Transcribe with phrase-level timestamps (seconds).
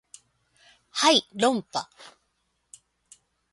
[0.89, 1.87] はい論破